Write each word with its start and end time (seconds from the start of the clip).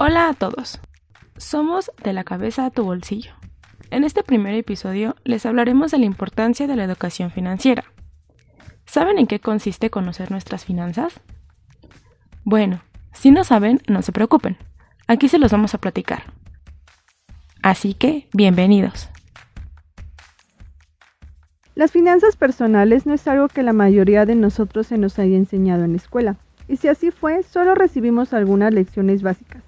Hola 0.00 0.28
a 0.28 0.34
todos. 0.34 0.80
Somos 1.36 1.92
de 2.02 2.12
la 2.12 2.24
cabeza 2.24 2.66
a 2.66 2.70
tu 2.70 2.82
bolsillo. 2.82 3.30
En 3.90 4.02
este 4.02 4.24
primer 4.24 4.54
episodio 4.54 5.14
les 5.22 5.46
hablaremos 5.46 5.92
de 5.92 5.98
la 5.98 6.04
importancia 6.04 6.66
de 6.66 6.74
la 6.74 6.82
educación 6.82 7.30
financiera. 7.30 7.84
¿Saben 8.86 9.18
en 9.18 9.28
qué 9.28 9.38
consiste 9.38 9.90
conocer 9.90 10.32
nuestras 10.32 10.64
finanzas? 10.64 11.20
Bueno, 12.42 12.82
si 13.12 13.30
no 13.30 13.44
saben, 13.44 13.80
no 13.86 14.02
se 14.02 14.10
preocupen. 14.10 14.56
Aquí 15.06 15.28
se 15.28 15.38
los 15.38 15.52
vamos 15.52 15.74
a 15.74 15.78
platicar. 15.78 16.24
Así 17.62 17.94
que, 17.94 18.28
bienvenidos. 18.32 19.10
Las 21.76 21.92
finanzas 21.92 22.34
personales 22.34 23.06
no 23.06 23.14
es 23.14 23.28
algo 23.28 23.46
que 23.46 23.62
la 23.62 23.72
mayoría 23.72 24.26
de 24.26 24.34
nosotros 24.34 24.88
se 24.88 24.98
nos 24.98 25.20
haya 25.20 25.36
enseñado 25.36 25.84
en 25.84 25.92
la 25.92 25.98
escuela. 25.98 26.36
Y 26.66 26.78
si 26.78 26.88
así 26.88 27.12
fue, 27.12 27.44
solo 27.44 27.76
recibimos 27.76 28.32
algunas 28.34 28.74
lecciones 28.74 29.22
básicas. 29.22 29.62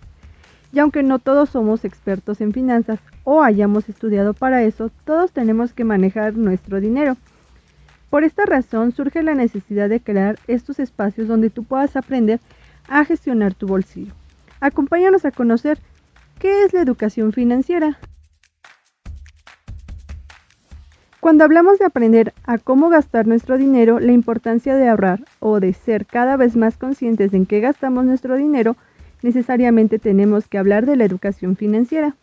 Y 0.73 0.79
aunque 0.79 1.03
no 1.03 1.19
todos 1.19 1.51
somos 1.51 1.85
expertos 1.85 2.41
en 2.41 2.53
finanzas 2.53 2.99
o 3.25 3.43
hayamos 3.43 3.89
estudiado 3.89 4.35
para 4.35 4.63
eso, 4.63 4.91
todos 5.05 5.33
tenemos 5.33 5.73
que 5.73 5.85
manejar 5.85 6.35
nuestro 6.37 6.81
dinero. 6.81 7.17
Por 8.11 8.25
esta 8.25 8.47
razón 8.47 8.93
surge 8.93 9.23
la 9.23 9.35
necesidad 9.35 9.89
de 9.89 10.01
crear 10.01 10.39
estos 10.47 10.79
espacios 10.79 11.29
donde 11.29 11.51
tú 11.51 11.65
puedas 11.65 11.97
aprender 11.97 12.41
a 12.89 13.05
gestionar 13.05 13.55
tu 13.55 13.67
bolsillo. 13.67 14.13
Acompáñanos 14.61 15.25
a 15.25 15.33
conocer 15.33 15.79
qué 16.39 16.65
es 16.65 16.73
la 16.73 16.83
educación 16.83 17.33
financiera. 17.33 17.99
Cuando 21.21 21.43
hablamos 21.43 21.81
de 21.81 21.85
aprender 21.85 22.33
a 22.45 22.59
cómo 22.59 22.89
gastar 22.89 23.27
nuestro 23.27 23.59
dinero, 23.59 23.99
la 23.99 24.13
importancia 24.13 24.77
de 24.77 24.89
ahorrar 24.89 25.25
o 25.41 25.59
de 25.59 25.73
ser 25.73 26.07
cada 26.07 26.37
vez 26.37 26.55
más 26.55 26.77
conscientes 26.77 27.35
en 27.35 27.47
qué 27.47 27.59
gastamos 27.59 28.05
nuestro 28.05 28.37
dinero, 28.37 28.77
necesariamente 29.27 29.99
tenemos 29.99 30.47
que 30.47 30.57
hablar 30.57 30.87
de 30.87 30.97
la 30.97 31.05
educación 31.05 31.57
financiera. 31.57 32.15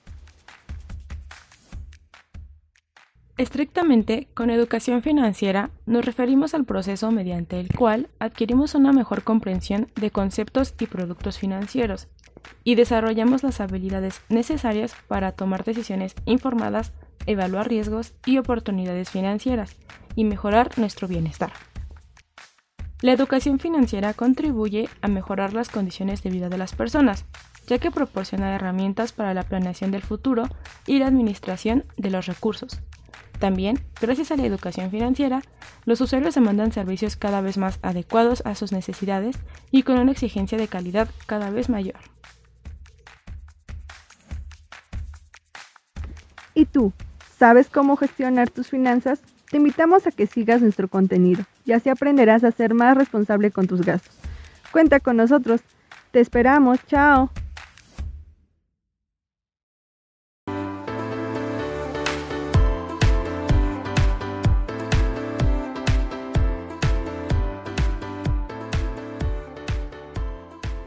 Estrictamente, 3.37 4.27
con 4.33 4.49
educación 4.49 5.01
financiera 5.01 5.69
nos 5.85 6.05
referimos 6.05 6.53
al 6.53 6.63
proceso 6.65 7.11
mediante 7.11 7.59
el 7.59 7.67
cual 7.75 8.07
adquirimos 8.19 8.73
una 8.73 8.93
mejor 8.93 9.23
comprensión 9.23 9.87
de 9.99 10.11
conceptos 10.11 10.75
y 10.79 10.85
productos 10.85 11.37
financieros 11.37 12.07
y 12.63 12.75
desarrollamos 12.75 13.43
las 13.43 13.59
habilidades 13.59 14.21
necesarias 14.29 14.95
para 15.07 15.33
tomar 15.33 15.65
decisiones 15.65 16.15
informadas 16.25 16.93
evaluar 17.25 17.67
riesgos 17.67 18.13
y 18.25 18.37
oportunidades 18.37 19.09
financieras 19.09 19.75
y 20.15 20.23
mejorar 20.23 20.77
nuestro 20.77 21.07
bienestar. 21.07 21.51
La 23.03 23.11
educación 23.11 23.59
financiera 23.59 24.13
contribuye 24.13 24.87
a 25.01 25.09
mejorar 25.09 25.51
las 25.51 25.67
condiciones 25.67 26.23
de 26.23 26.29
vida 26.29 26.47
de 26.47 26.57
las 26.57 26.73
personas, 26.73 27.25
ya 27.67 27.77
que 27.77 27.91
proporciona 27.91 28.55
herramientas 28.55 29.11
para 29.11 29.33
la 29.33 29.43
planeación 29.43 29.91
del 29.91 30.01
futuro 30.01 30.45
y 30.87 30.99
la 30.99 31.07
administración 31.07 31.83
de 31.97 32.11
los 32.11 32.27
recursos. 32.27 32.79
También, 33.39 33.81
gracias 33.99 34.31
a 34.31 34.37
la 34.37 34.45
educación 34.45 34.89
financiera, 34.89 35.41
los 35.83 35.99
usuarios 35.99 36.35
demandan 36.35 36.71
servicios 36.71 37.17
cada 37.17 37.41
vez 37.41 37.57
más 37.57 37.77
adecuados 37.81 38.41
a 38.45 38.55
sus 38.55 38.71
necesidades 38.71 39.37
y 39.69 39.83
con 39.83 39.99
una 39.99 40.13
exigencia 40.13 40.57
de 40.57 40.69
calidad 40.69 41.09
cada 41.25 41.49
vez 41.49 41.67
mayor. 41.67 41.99
¿Y 46.53 46.67
tú? 46.67 46.93
¿Sabes 47.37 47.67
cómo 47.67 47.97
gestionar 47.97 48.49
tus 48.49 48.69
finanzas? 48.69 49.19
Te 49.51 49.57
invitamos 49.57 50.07
a 50.07 50.11
que 50.11 50.25
sigas 50.25 50.61
nuestro 50.61 50.87
contenido 50.87 51.43
y 51.65 51.71
así 51.71 51.89
aprenderás 51.89 52.43
a 52.43 52.51
ser 52.51 52.73
más 52.73 52.97
responsable 52.97 53.51
con 53.51 53.67
tus 53.67 53.81
gastos. 53.81 54.15
Cuenta 54.71 54.99
con 54.99 55.17
nosotros. 55.17 55.61
Te 56.11 56.19
esperamos. 56.19 56.79
Chao. 56.87 57.29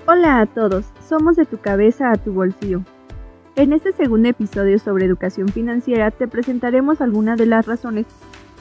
Hola 0.09 0.41
a 0.41 0.47
todos, 0.47 0.87
somos 1.09 1.34
de 1.34 1.47
tu 1.47 1.59
cabeza 1.59 2.12
a 2.12 2.17
tu 2.17 2.33
bolsillo. 2.33 2.83
En 3.56 3.72
este 3.72 3.93
segundo 3.93 4.28
episodio 4.28 4.78
sobre 4.78 5.05
educación 5.05 5.49
financiera 5.49 6.12
te 6.12 6.28
presentaremos 6.28 7.01
algunas 7.01 7.37
de 7.39 7.47
las 7.47 7.67
razones 7.67 8.06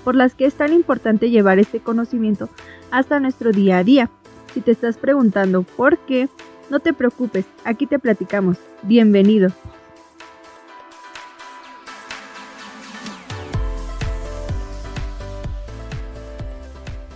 por 0.06 0.16
las 0.16 0.36
que 0.36 0.46
es 0.46 0.54
tan 0.54 0.72
importante 0.72 1.32
llevar 1.32 1.58
este 1.58 1.80
conocimiento 1.80 2.48
hasta 2.92 3.20
nuestro 3.20 3.52
día 3.52 3.80
a 3.80 3.84
día. 3.84 4.12
Si 4.54 4.62
te 4.62 4.72
estás 4.72 4.98
preguntando 4.98 5.64
por 5.64 5.98
qué, 5.98 6.30
no 6.70 6.80
te 6.80 6.94
preocupes, 6.94 7.46
aquí 7.66 7.88
te 7.88 7.98
platicamos. 8.00 8.58
Bienvenido. 8.84 9.50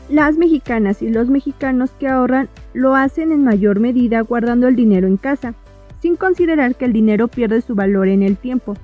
Las 0.10 0.38
mexicanas 0.38 1.04
y 1.04 1.10
los 1.10 1.30
mexicanos 1.30 1.92
que 1.92 2.08
ahorran 2.08 2.50
lo 2.74 2.96
hacen 2.96 3.32
en 3.32 3.44
mayor 3.44 3.80
medida 3.80 4.20
guardando 4.22 4.68
el 4.68 4.76
dinero 4.76 5.08
en 5.08 5.18
casa 5.18 5.54
sin 6.02 6.16
considerar 6.16 6.76
que 6.76 6.86
el 6.86 6.94
dinero 6.94 7.28
pierde 7.28 7.62
su 7.62 7.76
valor 7.76 8.08
en 8.08 8.24
el 8.24 8.38
tiempo, 8.38 8.76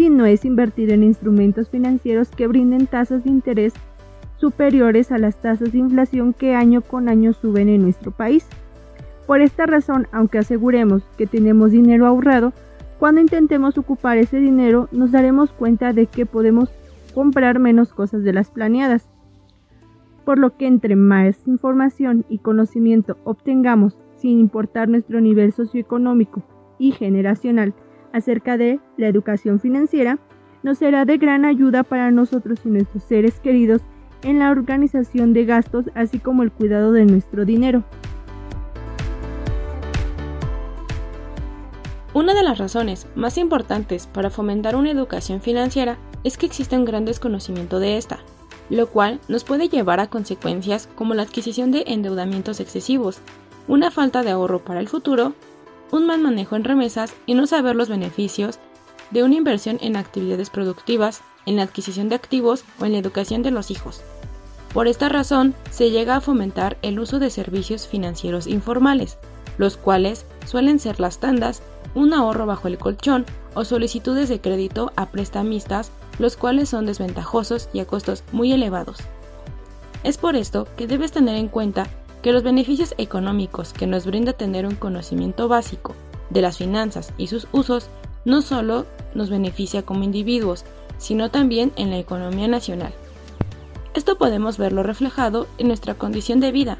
si 0.00 0.08
no 0.08 0.24
es 0.24 0.46
invertido 0.46 0.94
en 0.94 1.02
instrumentos 1.02 1.68
financieros 1.68 2.30
que 2.30 2.46
brinden 2.46 2.86
tasas 2.86 3.22
de 3.22 3.28
interés 3.28 3.74
superiores 4.38 5.12
a 5.12 5.18
las 5.18 5.36
tasas 5.42 5.72
de 5.72 5.78
inflación 5.78 6.32
que 6.32 6.54
año 6.54 6.80
con 6.80 7.10
año 7.10 7.34
suben 7.34 7.68
en 7.68 7.82
nuestro 7.82 8.10
país. 8.10 8.46
Por 9.26 9.42
esta 9.42 9.66
razón, 9.66 10.06
aunque 10.10 10.38
aseguremos 10.38 11.02
que 11.18 11.26
tenemos 11.26 11.72
dinero 11.72 12.06
ahorrado, 12.06 12.54
cuando 12.98 13.20
intentemos 13.20 13.76
ocupar 13.76 14.16
ese 14.16 14.38
dinero 14.38 14.88
nos 14.90 15.12
daremos 15.12 15.52
cuenta 15.52 15.92
de 15.92 16.06
que 16.06 16.24
podemos 16.24 16.70
comprar 17.12 17.58
menos 17.58 17.92
cosas 17.92 18.24
de 18.24 18.32
las 18.32 18.50
planeadas. 18.50 19.06
Por 20.24 20.38
lo 20.38 20.56
que 20.56 20.66
entre 20.66 20.96
más 20.96 21.46
información 21.46 22.24
y 22.30 22.38
conocimiento 22.38 23.18
obtengamos 23.24 23.98
sin 24.16 24.40
importar 24.40 24.88
nuestro 24.88 25.20
nivel 25.20 25.52
socioeconómico 25.52 26.42
y 26.78 26.92
generacional 26.92 27.74
acerca 28.12 28.56
de 28.56 28.80
la 28.96 29.08
educación 29.08 29.60
financiera 29.60 30.18
nos 30.62 30.78
será 30.78 31.04
de 31.04 31.18
gran 31.18 31.44
ayuda 31.44 31.82
para 31.82 32.10
nosotros 32.10 32.60
y 32.64 32.68
nuestros 32.68 33.04
seres 33.04 33.40
queridos 33.40 33.82
en 34.22 34.38
la 34.38 34.50
organización 34.50 35.32
de 35.32 35.44
gastos 35.44 35.86
así 35.94 36.18
como 36.18 36.42
el 36.42 36.52
cuidado 36.52 36.92
de 36.92 37.06
nuestro 37.06 37.44
dinero. 37.44 37.84
Una 42.12 42.34
de 42.34 42.42
las 42.42 42.58
razones 42.58 43.06
más 43.14 43.38
importantes 43.38 44.08
para 44.08 44.30
fomentar 44.30 44.74
una 44.74 44.90
educación 44.90 45.40
financiera 45.40 45.96
es 46.24 46.36
que 46.36 46.46
existe 46.46 46.76
un 46.76 46.84
gran 46.84 47.04
desconocimiento 47.04 47.78
de 47.78 47.96
esta, 47.96 48.18
lo 48.68 48.88
cual 48.88 49.20
nos 49.28 49.44
puede 49.44 49.68
llevar 49.68 50.00
a 50.00 50.08
consecuencias 50.08 50.88
como 50.96 51.14
la 51.14 51.22
adquisición 51.22 51.70
de 51.70 51.84
endeudamientos 51.86 52.58
excesivos, 52.58 53.20
una 53.68 53.92
falta 53.92 54.22
de 54.22 54.30
ahorro 54.30 54.58
para 54.58 54.80
el 54.80 54.88
futuro 54.88 55.34
un 55.92 56.06
mal 56.06 56.20
manejo 56.20 56.56
en 56.56 56.64
remesas 56.64 57.14
y 57.26 57.34
no 57.34 57.46
saber 57.46 57.76
los 57.76 57.88
beneficios 57.88 58.58
de 59.10 59.24
una 59.24 59.34
inversión 59.34 59.78
en 59.80 59.96
actividades 59.96 60.50
productivas, 60.50 61.22
en 61.46 61.56
la 61.56 61.62
adquisición 61.62 62.08
de 62.08 62.14
activos 62.14 62.64
o 62.78 62.84
en 62.84 62.92
la 62.92 62.98
educación 62.98 63.42
de 63.42 63.50
los 63.50 63.70
hijos. 63.70 64.02
Por 64.72 64.86
esta 64.86 65.08
razón, 65.08 65.54
se 65.70 65.90
llega 65.90 66.16
a 66.16 66.20
fomentar 66.20 66.76
el 66.82 67.00
uso 67.00 67.18
de 67.18 67.30
servicios 67.30 67.88
financieros 67.88 68.46
informales, 68.46 69.18
los 69.58 69.76
cuales 69.76 70.26
suelen 70.46 70.78
ser 70.78 71.00
las 71.00 71.18
tandas, 71.18 71.62
un 71.94 72.14
ahorro 72.14 72.46
bajo 72.46 72.68
el 72.68 72.78
colchón 72.78 73.26
o 73.54 73.64
solicitudes 73.64 74.28
de 74.28 74.40
crédito 74.40 74.92
a 74.94 75.06
prestamistas, 75.06 75.90
los 76.20 76.36
cuales 76.36 76.68
son 76.68 76.86
desventajosos 76.86 77.68
y 77.72 77.80
a 77.80 77.84
costos 77.84 78.22
muy 78.30 78.52
elevados. 78.52 78.98
Es 80.04 80.18
por 80.18 80.36
esto 80.36 80.68
que 80.76 80.86
debes 80.86 81.12
tener 81.12 81.36
en 81.36 81.48
cuenta 81.48 81.88
que 82.22 82.32
los 82.32 82.42
beneficios 82.42 82.94
económicos 82.98 83.72
que 83.72 83.86
nos 83.86 84.06
brinda 84.06 84.32
tener 84.32 84.66
un 84.66 84.74
conocimiento 84.74 85.48
básico 85.48 85.94
de 86.30 86.42
las 86.42 86.58
finanzas 86.58 87.12
y 87.16 87.28
sus 87.28 87.48
usos 87.52 87.88
no 88.24 88.42
solo 88.42 88.86
nos 89.14 89.30
beneficia 89.30 89.82
como 89.82 90.04
individuos, 90.04 90.64
sino 90.98 91.30
también 91.30 91.72
en 91.76 91.90
la 91.90 91.98
economía 91.98 92.48
nacional. 92.48 92.92
Esto 93.94 94.18
podemos 94.18 94.58
verlo 94.58 94.82
reflejado 94.82 95.48
en 95.58 95.68
nuestra 95.68 95.94
condición 95.94 96.40
de 96.40 96.52
vida, 96.52 96.78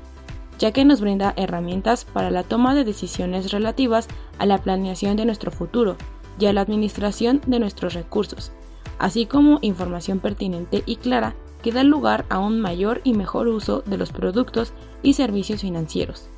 ya 0.58 0.72
que 0.72 0.84
nos 0.84 1.00
brinda 1.00 1.32
herramientas 1.36 2.04
para 2.04 2.30
la 2.30 2.42
toma 2.42 2.74
de 2.74 2.84
decisiones 2.84 3.50
relativas 3.50 4.08
a 4.38 4.46
la 4.46 4.58
planeación 4.58 5.16
de 5.16 5.24
nuestro 5.24 5.50
futuro 5.50 5.96
y 6.38 6.46
a 6.46 6.52
la 6.52 6.60
administración 6.60 7.40
de 7.46 7.58
nuestros 7.58 7.94
recursos, 7.94 8.52
así 8.98 9.26
como 9.26 9.58
información 9.62 10.20
pertinente 10.20 10.82
y 10.86 10.96
clara 10.96 11.34
que 11.62 11.72
da 11.72 11.84
lugar 11.84 12.24
a 12.28 12.38
un 12.38 12.60
mayor 12.60 13.00
y 13.04 13.14
mejor 13.14 13.48
uso 13.48 13.82
de 13.86 13.96
los 13.96 14.12
productos 14.12 14.72
y 15.02 15.14
servicios 15.14 15.60
financieros. 15.60 16.28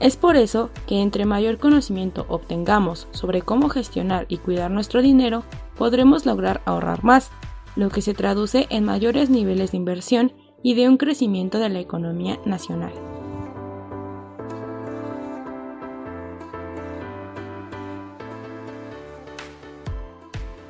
Es 0.00 0.16
por 0.16 0.36
eso 0.36 0.70
que 0.86 1.00
entre 1.00 1.24
mayor 1.24 1.58
conocimiento 1.58 2.24
obtengamos 2.28 3.08
sobre 3.10 3.42
cómo 3.42 3.68
gestionar 3.68 4.26
y 4.28 4.36
cuidar 4.36 4.70
nuestro 4.70 5.02
dinero, 5.02 5.42
podremos 5.76 6.24
lograr 6.24 6.60
ahorrar 6.66 7.02
más, 7.02 7.30
lo 7.74 7.90
que 7.90 8.02
se 8.02 8.14
traduce 8.14 8.66
en 8.70 8.84
mayores 8.84 9.28
niveles 9.30 9.72
de 9.72 9.78
inversión 9.78 10.32
y 10.62 10.74
de 10.74 10.88
un 10.88 10.96
crecimiento 10.96 11.58
de 11.58 11.68
la 11.68 11.80
economía 11.80 12.38
nacional. 12.44 12.92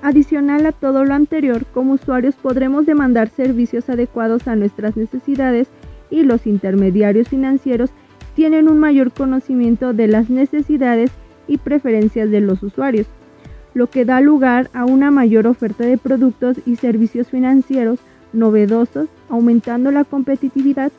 Adicional 0.01 0.65
a 0.67 0.73
todo 0.73 1.05
lo 1.05 1.15
anterior, 1.15 1.65
como 1.75 1.95
usuarios 1.95 2.37
podremos 2.37 2.87
demandar 2.87 3.31
servicios 3.31 3.89
adecuados 3.89 4.47
a 4.47 4.55
nuestras 4.55 4.97
necesidades 4.97 5.69
y 6.11 6.23
los 6.23 6.47
intermediarios 6.47 7.29
financieros 7.29 7.91
tienen 8.35 8.69
un 8.69 8.79
mayor 8.79 9.13
conocimiento 9.13 9.93
de 9.93 10.07
las 10.07 10.31
necesidades 10.31 11.11
y 11.49 11.59
preferencias 11.59 12.31
de 12.31 12.41
los 12.41 12.63
usuarios, 12.63 13.09
lo 13.75 13.89
que 13.89 14.05
da 14.05 14.21
lugar 14.21 14.71
a 14.73 14.85
una 14.85 15.11
mayor 15.11 15.49
oferta 15.49 15.85
de 15.85 15.99
productos 15.99 16.59
y 16.65 16.77
servicios 16.77 17.29
financieros 17.29 17.99
novedosos, 18.33 19.09
aumentando 19.29 19.91
la 19.91 20.05
competitividad 20.05 20.93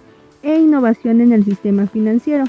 e 0.44 0.60
innovación 0.60 1.22
en 1.22 1.32
el 1.32 1.46
sistema 1.46 1.88
financiero. 1.88 2.46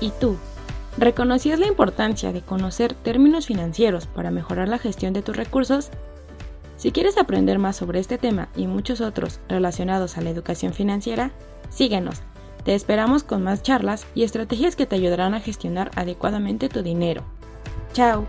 ¿Y 0.00 0.10
tú? 0.10 0.36
¿Reconocías 0.98 1.58
la 1.58 1.66
importancia 1.66 2.32
de 2.32 2.42
conocer 2.42 2.94
términos 2.94 3.46
financieros 3.46 4.06
para 4.06 4.30
mejorar 4.30 4.68
la 4.68 4.78
gestión 4.78 5.12
de 5.12 5.22
tus 5.22 5.36
recursos? 5.36 5.90
Si 6.76 6.92
quieres 6.92 7.18
aprender 7.18 7.58
más 7.58 7.76
sobre 7.76 8.00
este 8.00 8.18
tema 8.18 8.48
y 8.56 8.66
muchos 8.66 9.00
otros 9.00 9.40
relacionados 9.48 10.16
a 10.16 10.22
la 10.22 10.30
educación 10.30 10.72
financiera, 10.72 11.30
síguenos. 11.68 12.22
Te 12.64 12.74
esperamos 12.74 13.22
con 13.22 13.42
más 13.42 13.62
charlas 13.62 14.06
y 14.14 14.22
estrategias 14.22 14.76
que 14.76 14.86
te 14.86 14.96
ayudarán 14.96 15.34
a 15.34 15.40
gestionar 15.40 15.90
adecuadamente 15.94 16.68
tu 16.68 16.82
dinero. 16.82 17.22
¡Chao! 17.92 18.26